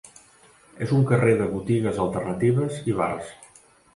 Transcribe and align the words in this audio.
És 0.85 0.93
un 0.99 1.03
carrer 1.11 1.35
de 1.41 1.49
botigues 1.51 2.01
alternatives 2.05 2.79
i 2.93 2.95
bars. 3.03 3.31